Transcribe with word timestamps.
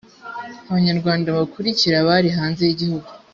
abanyarwanda 0.69 1.35
bakurikira 1.37 1.97
bari 2.07 2.29
hanze 2.37 2.61
y 2.67 2.73
igihugu 2.75 3.07